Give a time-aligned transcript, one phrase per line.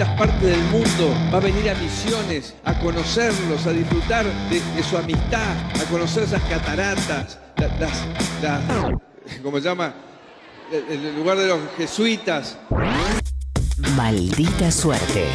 [0.00, 4.96] distintas partes del mundo, va a venir a misiones, a conocerlos, a disfrutar de, su
[4.96, 8.06] amistad, a conocer esas cataratas, las,
[8.42, 8.62] las,
[9.42, 9.94] ¿cómo se llama?
[10.88, 12.56] El lugar de los jesuitas.
[13.94, 15.26] Maldita suerte.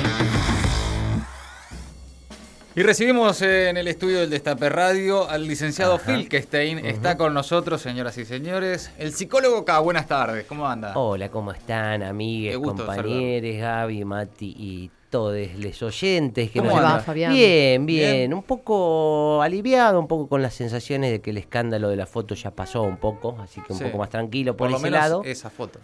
[2.78, 6.80] Y recibimos en el estudio del Destape Radio al licenciado Filkestein.
[6.80, 8.92] Está con nosotros, señoras y señores.
[8.98, 10.46] El psicólogo acá, buenas tardes.
[10.46, 10.92] ¿Cómo anda?
[10.98, 16.52] Hola, ¿cómo están, amigues, compañeros, Gaby, Mati y todos los oyentes?
[16.52, 17.32] Que ¿Cómo va, Fabián?
[17.32, 21.96] Bien, bien, Un poco aliviado, un poco con las sensaciones de que el escándalo de
[21.96, 24.78] la foto ya pasó un poco, así que un poco más tranquilo por, por lo
[24.80, 25.22] ese menos lado.
[25.24, 25.80] Esa foto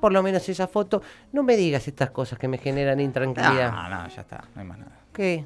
[0.00, 1.00] por lo menos esa foto.
[1.30, 3.70] No me digas estas cosas que me generan intranquilidad.
[3.70, 4.98] No, no, ya está, no hay más nada.
[5.12, 5.44] ¿Qué?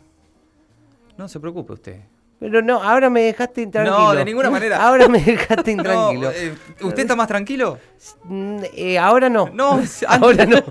[1.16, 2.00] No se preocupe usted.
[2.38, 3.98] Pero no, ahora me dejaste intranquilo.
[3.98, 4.76] No, de ninguna manera.
[4.86, 6.30] Ahora me dejaste intranquilo.
[6.30, 7.78] Eh, ¿Usted está más tranquilo?
[8.24, 9.48] Mm, eh, ahora no.
[9.48, 10.62] No, ahora no.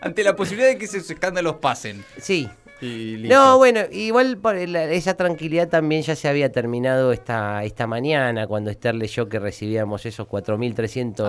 [0.00, 2.02] Ante la posibilidad de que esos escándalos pasen.
[2.18, 2.48] Sí.
[2.80, 8.70] No, bueno, igual por esa tranquilidad también ya se había terminado esta, esta mañana cuando
[8.70, 11.22] Esther leyó que recibíamos esos 4.300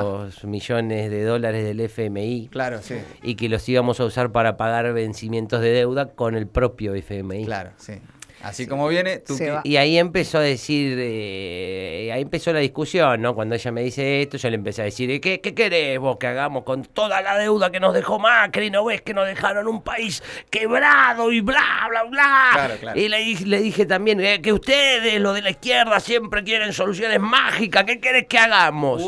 [0.44, 0.48] ah.
[0.48, 2.50] millones de dólares del FMI.
[2.52, 2.96] Claro, sí.
[3.24, 7.46] Y que los íbamos a usar para pagar vencimientos de deuda con el propio FMI.
[7.46, 7.94] Claro, sí.
[8.42, 13.34] Así como viene, tú Y ahí empezó a decir, eh, ahí empezó la discusión, ¿no?
[13.34, 16.28] Cuando ella me dice esto, yo le empecé a decir, ¿qué, ¿qué querés vos que
[16.28, 18.70] hagamos con toda la deuda que nos dejó Macri?
[18.70, 22.94] ¿No ves que nos dejaron un país quebrado y bla, bla, bla?
[22.96, 27.20] Y le, le dije también, eh, que ustedes, los de la izquierda, siempre quieren soluciones
[27.20, 29.02] mágicas, ¿qué querés que hagamos?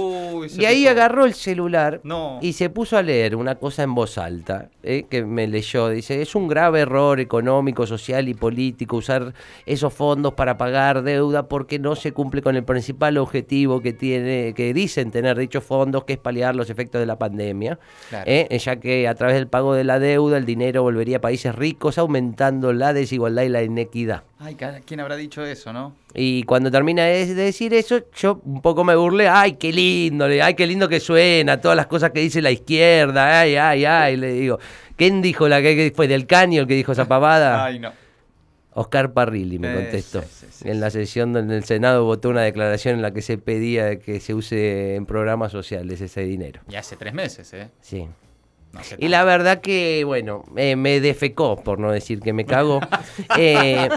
[0.57, 2.01] y ahí agarró el celular
[2.41, 6.21] y se puso a leer una cosa en voz alta, eh, que me leyó, dice,
[6.21, 9.18] es un grave error económico, social y político usar
[9.65, 14.53] esos fondos para pagar deuda porque no se cumple con el principal objetivo que tiene,
[14.55, 17.79] que dicen tener dichos fondos, que es paliar los efectos de la pandemia,
[18.25, 18.57] ¿eh?
[18.57, 21.97] ya que a través del pago de la deuda el dinero volvería a países ricos,
[21.97, 24.23] aumentando la desigualdad y la inequidad.
[24.39, 25.95] Ay, ¿quién habrá dicho eso, no?
[26.13, 30.53] Y cuando termina de decir eso, yo un poco me burlé, ay, qué lindo, ay,
[30.53, 34.31] qué lindo que suena, todas las cosas que dice la izquierda, ay, ay, ay, le
[34.33, 34.59] digo,
[34.95, 37.65] ¿quién dijo la que fue del caño el que dijo esa pavada?
[37.65, 37.91] ay, no.
[38.73, 40.23] Oscar Parrilli me contestó.
[40.63, 44.19] en la sesión donde el Senado votó una declaración en la que se pedía que
[44.19, 46.61] se use en programas sociales ese dinero.
[46.69, 47.69] Y hace tres meses, ¿eh?
[47.81, 48.07] Sí
[48.97, 52.79] y la verdad que, bueno, me defecó, por no decir que me cagó.
[53.37, 53.89] Eh,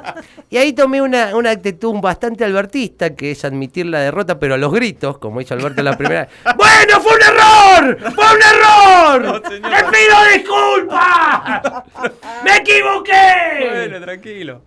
[0.51, 4.59] y ahí tomé una, una, actitud bastante albertista, que es admitir la derrota, pero a
[4.59, 6.29] los gritos, como hizo Alberto la primera.
[6.57, 8.13] ¡Bueno, fue un error!
[8.15, 9.43] ¡Fue un error!
[9.51, 11.83] ¡Le pido disculpas!
[12.45, 13.69] ¡Me equivoqué!
[13.71, 14.63] Bueno, tranquilo.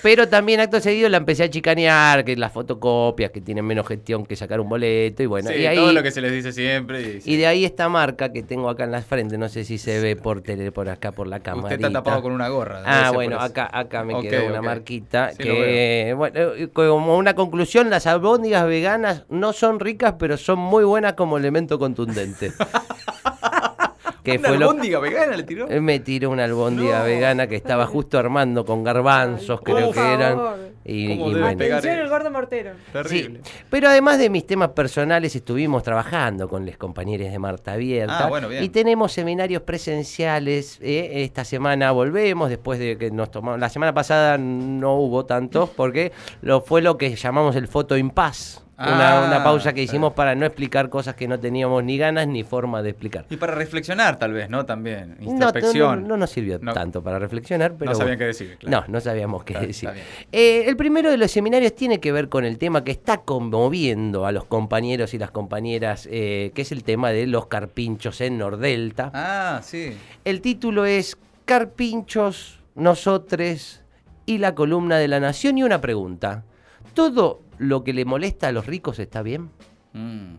[0.00, 4.24] Pero también acto seguido la empecé a chicanear, que las fotocopias, que tienen menos gestión
[4.24, 5.52] que sacar un boleto y bueno.
[5.52, 7.20] y ahí, todo lo que se les dice siempre.
[7.24, 10.00] Y, de ahí esta marca que tengo acá en la frente, no sé si se
[10.00, 11.74] ve por tele, por acá, por la cámara.
[11.74, 12.82] Usted está tapado con una gorra.
[12.84, 18.06] Ah, bueno, acá, acá me quedó una marquita que, bueno, eh, como una conclusión, las
[18.06, 22.52] albóndigas veganas no son ricas, pero son muy buenas como elemento contundente.
[24.24, 25.66] ¿Una fue albóndiga vegana le tiró?
[25.68, 30.72] Me tiró una albóndiga vegana que estaba justo armando con garbanzos, creo que eran.
[30.84, 32.72] Y, y el gordo mortero.
[32.92, 33.40] Terrible.
[33.70, 38.28] pero además de mis temas personales, estuvimos trabajando con los compañeros de Marta Abierta.
[38.32, 40.78] Ah, y tenemos seminarios presenciales.
[40.82, 43.60] Eh, esta semana volvemos, después de que nos tomamos.
[43.60, 48.61] La semana pasada no hubo tantos, porque lo, fue lo que llamamos el foto impas
[48.78, 52.42] una, ah, pausa que hicimos para no explicar cosas que no teníamos ni ganas ni
[52.42, 53.26] forma de explicar.
[53.28, 54.64] Y para reflexionar, tal vez, ¿no?
[54.64, 55.16] También.
[55.20, 56.08] Introspección.
[56.08, 57.92] No, nos sirvió tanto para reflexionar, pero.
[57.92, 59.90] No sabían qué decir, No, no sabíamos qué decir.
[60.32, 64.26] Eh, el primero de los seminarios tiene que ver con el tema que está conmoviendo
[64.26, 68.38] a los compañeros y las compañeras, eh, que es el tema de los carpinchos en
[68.38, 69.10] Nordelta.
[69.14, 69.96] Ah, sí.
[70.24, 73.82] El título es Carpinchos, Nosotres
[74.26, 75.58] y la columna de la Nación.
[75.58, 76.44] Y una pregunta.
[76.94, 79.50] ¿Todo lo que le molesta a los ricos está bien?
[79.92, 80.36] Mm.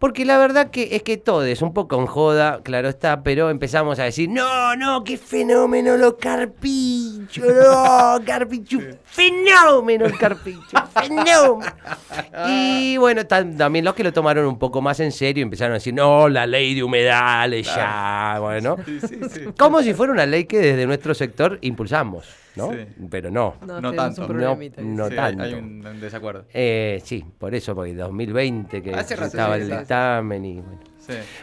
[0.00, 3.50] Porque la verdad que es que todo es un poco en joda, claro está, pero
[3.50, 11.60] empezamos a decir, no, no, qué fenómeno lo carpincho, no, carpincho, fenómeno el carpincho, fenómeno.
[12.48, 15.92] Y bueno, también los que lo tomaron un poco más en serio empezaron a decir,
[15.92, 18.76] no, la ley de humedales ya, bueno.
[19.58, 22.24] Como si fuera una ley que desde nuestro sector impulsamos.
[22.56, 22.70] ¿No?
[23.10, 23.56] Pero no.
[23.66, 24.28] No, tanto.
[24.28, 25.42] no, tanto.
[25.42, 26.44] Hay un, desacuerdo.
[26.52, 30.90] Eh, sí, por eso, porque 2020 que estaba el dictamen y bueno.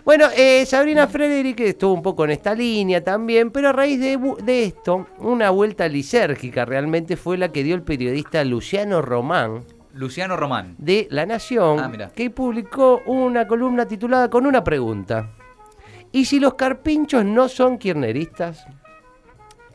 [0.05, 4.17] Bueno, eh, Sabrina Frederick estuvo un poco en esta línea también, pero a raíz de,
[4.43, 9.65] de, esto, una vuelta lisérgica realmente fue la que dio el periodista Luciano Román.
[9.93, 10.75] Luciano Román.
[10.77, 15.31] De La Nación, ah, que publicó una columna titulada Con una pregunta.
[16.11, 18.65] ¿Y si los carpinchos no son kirneristas?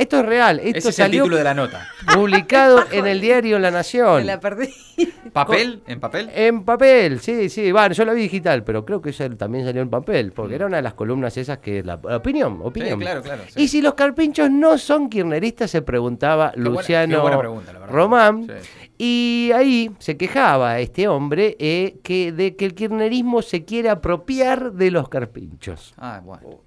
[0.02, 0.58] Esto es real.
[0.60, 1.88] Esto Ese es el título de la nota.
[2.14, 4.26] publicado en el diario La Me Nación.
[4.26, 4.68] la perdí.
[5.32, 5.80] ¿Papel?
[5.86, 6.30] ¿En papel?
[6.34, 7.72] En papel, sí, sí.
[7.72, 10.66] Bueno, yo la vi digital, pero creo que eso también salió en papel, porque era
[10.66, 12.98] una de las columnas esas que la, la opinión, opinión.
[12.98, 13.00] Mm.
[13.00, 13.42] Sí, claro, claro.
[13.48, 13.62] sí.
[13.62, 17.94] Y si los carpinchos no son kirneristas, se preguntaba Qué Luciano buena pregunta, la verdad.
[17.94, 18.46] Román.
[18.46, 18.68] Sí.
[18.98, 24.72] Y ahí se quejaba este hombre eh, que, de que el kirnerismo se quiere apropiar
[24.72, 25.94] de los carpinchos.
[25.96, 26.60] Ah, bueno.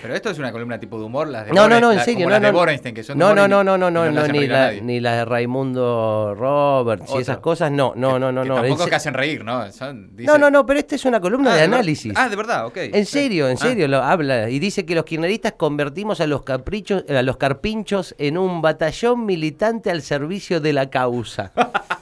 [0.00, 2.04] Pero esto es una columna tipo de humor, las de No, no, no, en la-
[2.04, 2.58] serio, no, las de no.
[2.58, 5.16] Borenstein, que son de No, no, no, no, no, no, no, ni, la- ni las
[5.18, 8.54] de Raimundo Roberts y esas cosas, no, no, no, no, Que no.
[8.56, 9.70] Tampoco en que hacen reír, ¿no?
[9.72, 12.12] Son- No, dice- no, no, pero esta es una columna Ah, de análisis.
[12.16, 12.76] Ah, de verdad, ok.
[12.76, 13.60] En serio, en Ah.
[13.60, 18.14] serio, lo habla y dice que los kirchneristas convertimos a los caprichos, a los carpinchos
[18.18, 21.52] en un batallón militante al servicio de la causa.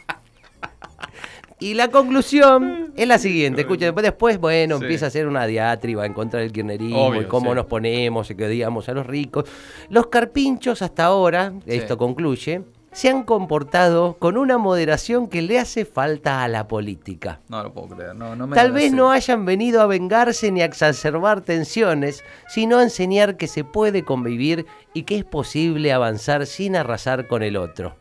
[1.61, 4.85] Y la conclusión es la siguiente, escuchen, después, bueno, Sí.
[4.85, 7.57] empieza a hacer una diatriba en contra del kirchnerismo Obvio, y cómo sí.
[7.57, 9.45] nos ponemos y que odiamos a los ricos.
[9.91, 12.63] Los carpinchos hasta ahora, esto concluye,
[12.93, 17.41] se han comportado con una moderación que le hace falta a la política.
[17.49, 18.17] No lo puedo creer.
[18.17, 22.79] No, no me Tal vez no hayan venido a vengarse ni a exacerbar tensiones, sino
[22.79, 27.57] a enseñar que se puede convivir y que es posible avanzar sin arrasar con el
[27.57, 27.95] otro.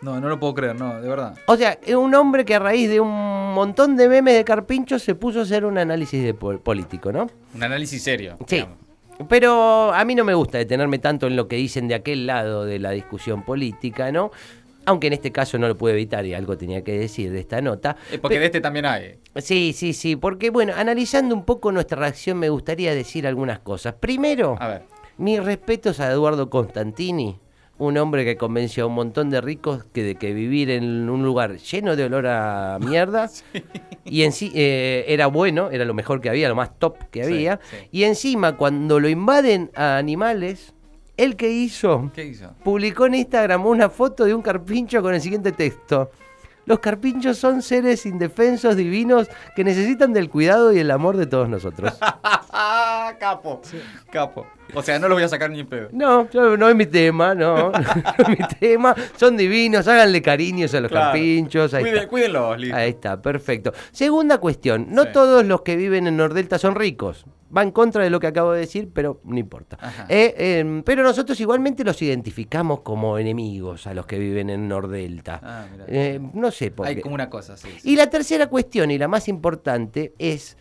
[0.00, 1.34] No, no lo puedo creer, no, de verdad.
[1.46, 3.08] O sea, es un hombre que a raíz de un
[3.54, 7.26] montón de memes de carpinchos se puso a hacer un análisis de pol- político, ¿no?
[7.54, 8.36] Un análisis serio.
[8.46, 8.56] Sí.
[8.56, 8.76] digamos.
[9.28, 12.64] Pero a mí no me gusta detenerme tanto en lo que dicen de aquel lado
[12.64, 14.30] de la discusión política, ¿no?
[14.86, 17.60] Aunque en este caso no lo puedo evitar y algo tenía que decir de esta
[17.60, 17.96] nota.
[18.12, 19.16] Eh, porque de este también hay.
[19.36, 23.94] Sí, sí, sí, porque bueno, analizando un poco nuestra reacción me gustaría decir algunas cosas.
[23.94, 24.82] Primero, A ver.
[25.18, 27.38] mis respetos a Eduardo Constantini,
[27.78, 31.24] un hombre que convenció a un montón de ricos que de que vivir en un
[31.24, 33.30] lugar lleno de olor a mierda
[34.04, 37.22] y en sí eh, era bueno, era lo mejor que había, lo más top que
[37.22, 37.60] había.
[37.70, 37.76] sí.
[37.92, 40.74] Y encima cuando lo invaden a animales,
[41.16, 42.10] ¿el que hizo?
[42.14, 42.54] ¿Qué hizo?
[42.64, 46.10] publicó en Instagram una foto de un carpincho con el siguiente texto.
[46.68, 51.48] Los carpinchos son seres indefensos, divinos, que necesitan del cuidado y el amor de todos
[51.48, 51.94] nosotros.
[53.08, 53.60] Ah, capo.
[54.10, 54.46] Capo.
[54.74, 55.88] O sea, no lo voy a sacar ni en pedo.
[55.92, 57.70] No, yo- no es mi tema, no.
[57.72, 58.94] no es mi tema.
[59.16, 61.06] Son divinos, háganle cariños a los Claro.
[61.12, 61.72] carpinchos.
[61.74, 62.08] Ahí Cuide- está.
[62.08, 62.76] cuídenlos, listo.
[62.76, 63.72] Ahí está, perfecto.
[63.92, 65.08] Segunda cuestión, no Sí.
[65.12, 67.24] todos los que viven en Nordelta son ricos.
[67.56, 69.78] Va en contra de lo que acabo de decir, pero no importa.
[70.10, 75.40] Eh, em, pero nosotros igualmente los identificamos como enemigos a los que viven en Nordelta.
[75.42, 75.66] Ah.
[75.86, 77.00] Eh, no sé por Hay qué.
[77.00, 77.68] como una cosa, sí.
[77.80, 77.90] sí.
[77.92, 80.58] Y la tercera cuestión, y la más importante, es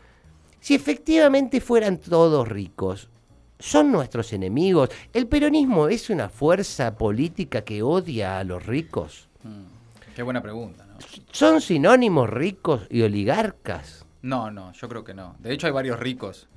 [0.67, 3.09] si efectivamente fueran todos ricos,
[3.57, 4.89] ¿son nuestros enemigos?
[5.13, 9.29] ¿El peronismo es una fuerza política que odia a los ricos?
[9.43, 10.97] Mm, Qué buena pregunta, ¿no?
[11.31, 14.05] ¿Son sinónimos ricos y oligarcas?
[14.23, 15.37] No, no, yo creo que no.
[15.39, 16.49] De hecho, hay varios ricos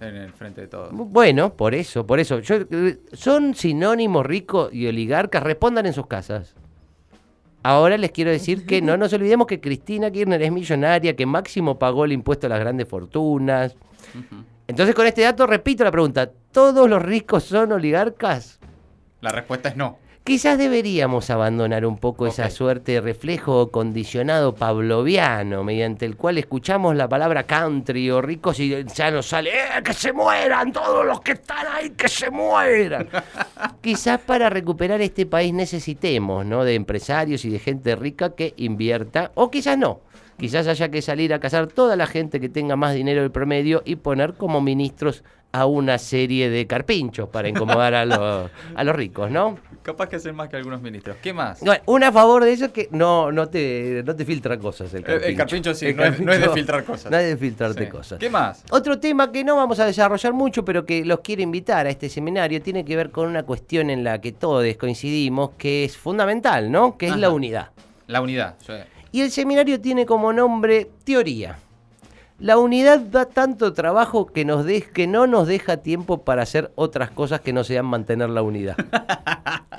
[0.00, 0.90] en el frente de todos.
[0.92, 2.40] Bueno, por eso, por eso.
[2.40, 5.44] Yo, eh, ¿Son sinónimos ricos y oligarcas?
[5.44, 6.56] Respondan en sus casas.
[7.62, 11.78] Ahora les quiero decir que no nos olvidemos que Cristina Kirchner es millonaria, que Máximo
[11.78, 13.76] pagó el impuesto a las grandes fortunas.
[14.66, 18.60] Entonces con este dato repito la pregunta, ¿todos los ricos son oligarcas?
[19.20, 19.98] La respuesta es no.
[20.30, 26.94] Quizás deberíamos abandonar un poco esa suerte de reflejo condicionado pavloviano, mediante el cual escuchamos
[26.94, 31.20] la palabra country o ricos y ya nos sale, ¡eh, que se mueran todos los
[31.20, 33.08] que están ahí, que se mueran!
[33.82, 36.62] Quizás para recuperar este país necesitemos, ¿no?
[36.62, 40.02] De empresarios y de gente rica que invierta, o quizás no.
[40.40, 43.82] Quizás haya que salir a cazar toda la gente que tenga más dinero del promedio
[43.84, 48.96] y poner como ministros a una serie de carpinchos para incomodar a los, a los
[48.96, 49.58] ricos, ¿no?
[49.82, 51.16] Capaz que hacen más que algunos ministros.
[51.20, 51.60] ¿Qué más?
[51.60, 54.94] Bueno, un a favor de eso es que no, no, te, no te filtra cosas
[54.94, 55.28] el carpincho.
[55.28, 57.10] el carpincho sí, El no es- no es de filtrar cosas.
[57.10, 57.90] No es de filtrarte Sí.
[57.90, 58.18] cosas.
[58.20, 58.64] ¿Qué más?
[58.70, 62.08] Otro tema que no vamos a desarrollar mucho, pero que los quiero invitar a este
[62.08, 66.70] seminario, tiene que ver con una cuestión en la que todos coincidimos, que es fundamental,
[66.70, 66.96] ¿no?
[66.96, 67.70] Que es la unidad.
[68.06, 68.54] La unidad.
[68.64, 68.72] sí.
[69.12, 71.58] Y el seminario tiene como nombre teoría.
[72.38, 74.64] La unidad da tanto trabajo que, nos
[74.94, 78.76] que no nos deja tiempo para hacer otras cosas que no sean mantener la unidad.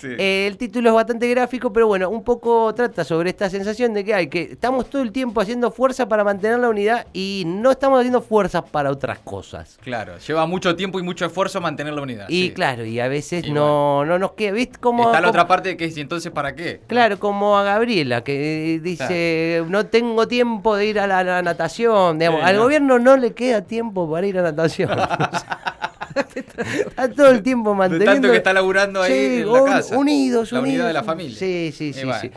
[0.00, 0.08] Sí.
[0.18, 4.04] Eh, el título es bastante gráfico, pero bueno, un poco trata sobre esta sensación de
[4.04, 7.70] que hay que estamos todo el tiempo haciendo fuerza para mantener la unidad y no
[7.70, 9.78] estamos haciendo fuerza para otras cosas.
[9.82, 12.28] Claro, lleva mucho tiempo y mucho esfuerzo mantener la unidad.
[12.28, 12.52] Y sí.
[12.52, 14.78] claro, y a veces Y no, no nos queda, ¿viste?
[14.78, 16.80] Como, Está la como- otra parte que es, ¿y entonces para qué?
[16.86, 22.18] Claro, como a Gabriela, que dice, no tengo tiempo de ir a la, la natación.
[22.18, 22.62] Digamos, Sí, al no.
[22.62, 24.90] gobierno no le queda tiempo para ir a natación.
[26.34, 28.12] está todo el tiempo De manteniendo...
[28.12, 29.96] tanto que está laburando ahí Sí, en la casa.
[29.98, 31.36] Unidos, La unidad de la familia.
[31.38, 32.30] Sí, sí, Y sí.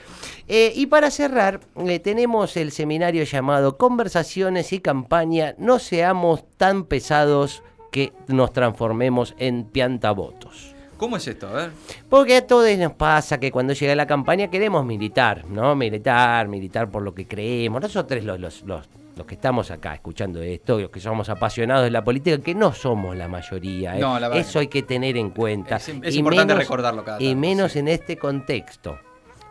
[0.47, 6.83] Eh, y para cerrar, eh, tenemos el seminario llamado Conversaciones y Campaña, no seamos tan
[6.83, 10.75] pesados que nos transformemos en piantavotos.
[10.97, 11.47] ¿Cómo es esto?
[11.47, 11.71] A ver.
[12.09, 15.75] Porque a todos nos pasa que cuando llega la campaña queremos militar, ¿no?
[15.75, 17.81] Militar, militar por lo que creemos.
[17.81, 18.87] Nosotros los, los, los,
[19.21, 22.73] los que estamos acá escuchando esto, los que somos apasionados de la política, que no
[22.73, 23.95] somos la mayoría.
[23.95, 23.99] ¿eh?
[23.99, 25.75] No, la verdad Eso hay que tener en cuenta.
[25.77, 27.79] Es, es importante recordarlo cada Y tanto, menos sí.
[27.79, 28.97] en este contexto.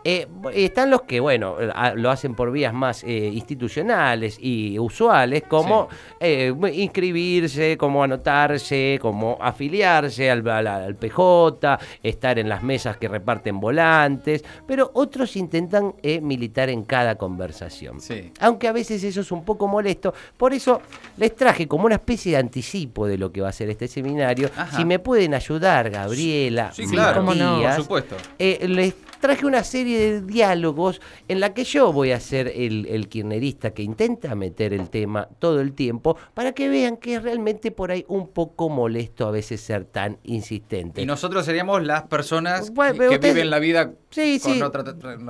[0.02, 1.57] Eh, están los que, bueno,
[1.97, 5.88] lo hacen por vías más eh, institucionales y usuales, como
[6.21, 13.09] eh, inscribirse, como anotarse, como afiliarse al, al- al PJ, estar en las mesas que
[13.09, 18.00] reparten volantes, pero otros intentan militar en cada conversación.
[18.00, 18.33] Sí.
[18.40, 20.80] Aunque a veces eso es un poco molesto, por eso
[21.16, 24.50] les traje como una especie de anticipo de lo que va a ser este seminario.
[24.57, 24.76] Ajá.
[24.76, 28.16] Si me pueden ayudar, Gabriela, Sí, Por supuesto.
[28.38, 33.09] les traje una serie de diálogos en la que yo voy a ser el, el
[33.09, 37.71] kirchnerista que intenta meter el tema todo el tiempo para que vean que es realmente
[37.71, 41.03] por ahí un poco molesto a veces ser tan insistente.
[41.03, 44.62] Y nosotros seríamos las personas Bueno, que, ustedes- viven la vida Sí, con sí.
[44.62, 44.85] otra.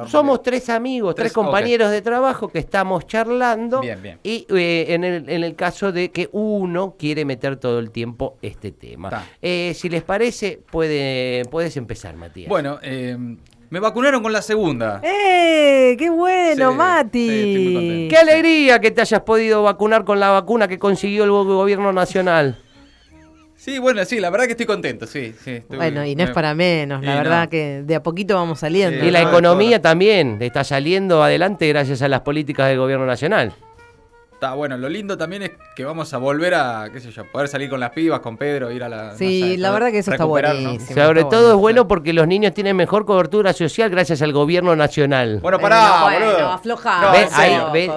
[0.06, 3.80] Somos tres amigos, tres, compañeros de trabajo que estamos charlando.
[3.80, 4.18] Bien, bien.
[4.23, 8.38] Y eh, en, el, en el caso de que uno quiere meter todo el tiempo
[8.40, 9.26] este tema.
[9.42, 12.49] Eh, si les parece, puede, puedes empezar, Matías.
[12.49, 13.18] Bueno, eh,
[13.70, 15.00] me vacunaron con la segunda.
[15.02, 15.94] ¡Eh!
[15.98, 17.28] ¡Qué bueno, Sí, Mati!
[17.28, 18.10] sí, estoy muy contento.
[18.10, 21.92] Qué alegría que te hayas podido vacunar con la vacuna que consiguió el go- gobierno
[21.92, 22.58] nacional.
[23.56, 25.34] Sí, bueno, sí, la verdad que estoy contento, sí.
[25.44, 27.50] sí estoy- Bueno, y no es para menos, la Y verdad no.
[27.50, 29.00] que de a poquito vamos saliendo.
[29.02, 33.04] Sí, Y la no, economía también está saliendo adelante gracias a las políticas del gobierno
[33.04, 33.52] nacional.
[34.40, 37.47] Está bueno, lo lindo también es que vamos a volver a, qué sé yo, poder
[37.49, 39.14] salir con las pibas, con Pedro, ir a la...
[39.14, 40.78] Sí, no sé, la poder verdad que eso está buenísimo.
[41.02, 41.50] Sobre está todo bueno.
[41.50, 45.40] es bueno porque los niños tienen mejor cobertura social gracias al gobierno nacional.
[45.42, 46.52] Bueno, pará, Bueno, bueno, boludo.
[46.52, 47.00] aflojá.
[47.02, 47.09] No,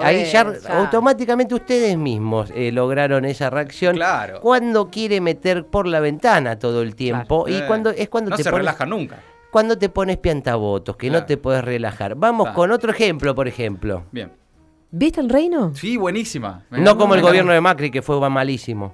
[0.03, 0.79] ahí, ya, ya.
[0.79, 3.95] automáticamente ustedes mismos eh, lograron esa reacción.
[3.95, 4.41] Claro.
[4.41, 8.35] Cuando quiere meter por la ventana todo el tiempo y Eh, cuando es cuando no
[8.35, 9.19] te se pones, relaja nunca.
[9.49, 11.25] cuando te pones piantavotos, que no Claro.
[11.25, 12.15] te puedes relajar.
[12.15, 12.55] Vamos Claro.
[12.57, 14.03] con otro ejemplo, por ejemplo.
[14.11, 14.42] Bien.
[14.95, 15.73] ¿Viste el reino?
[15.73, 16.65] Sí, buenísima.
[16.69, 18.93] Me No como el gobierno de Macri que fue malísimo.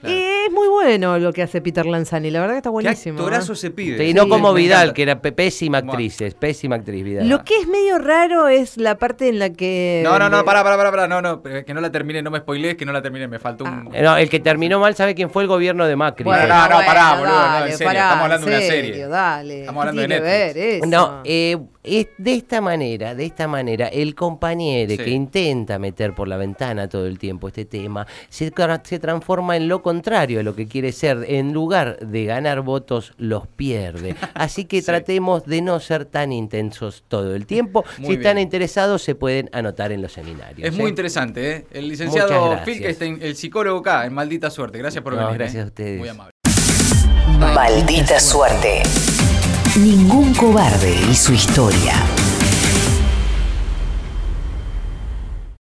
[0.00, 0.14] Claro.
[0.14, 3.18] Y es muy bueno lo que hace Peter Lanzani, la verdad que está ¿Qué buenísimo.
[3.18, 3.56] actorazo ¿eh?
[3.56, 3.98] se pide?
[3.98, 4.94] Sí, no Sí, como me Vidal, encanta.
[4.94, 7.28] que era pésima actriz, es pésima actriz Vidal.
[7.28, 10.00] Lo que es medio raro es la parte en la que...
[10.04, 12.38] No, no, no, pará, pará, pará, pará, no, no, que no la termine, no me
[12.40, 13.90] spoilees, que no la termine, me faltó un...
[14.02, 16.24] No, el que terminó mal sabe quién fue el gobierno de Macri.
[16.24, 19.06] Bueno, No, no, bueno, pará, boludo, no, en serio, pará, estamos hablando de una serie.
[19.06, 20.54] Dale, Estamos hablando ¿qué de Netflix.
[20.54, 20.86] ver eso?
[20.86, 24.98] No, eh, es de esta manera, de esta manera, el compañero Sí.
[24.98, 28.50] que intenta meter por la ventana todo el tiempo este tema, se
[29.00, 31.24] transforma en lo contrario de lo que quiere ser.
[31.28, 34.14] En lugar de ganar votos, los pierde.
[34.34, 34.86] Así que Sí.
[34.86, 37.84] tratemos de no ser tan intensos todo el tiempo.
[37.98, 40.68] Muy si están interesados, se pueden anotar en los seminarios.
[40.68, 40.78] Es ¿eh?
[40.80, 41.66] muy interesante, ¿eh?
[41.72, 42.58] El licenciado.
[42.64, 44.78] Filkestein, el psicólogo acá, en Maldita Suerte.
[44.78, 45.34] Gracias por No, venir.
[45.38, 45.62] gracias ¿eh?
[45.62, 45.98] a ustedes.
[45.98, 46.32] Muy amable.
[47.54, 48.82] Maldita suerte.
[49.78, 51.94] Ningún cobarde y su historia.